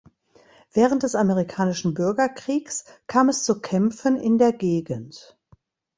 [0.73, 5.37] Während des Amerikanischen Bürgerkriegs kam es zu Kämpfen in der Gegend.